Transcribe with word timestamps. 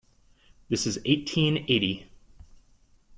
This 0.67 0.87
is 0.87 0.97
eighteen 1.05 1.63
eighty. 1.67 2.09